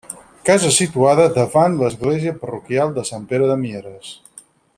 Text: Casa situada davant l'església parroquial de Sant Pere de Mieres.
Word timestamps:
Casa 0.49 0.69
situada 0.77 1.27
davant 1.35 1.77
l'església 1.83 2.33
parroquial 2.45 2.97
de 2.97 3.05
Sant 3.11 3.29
Pere 3.35 3.51
de 3.53 3.63
Mieres. 3.67 4.13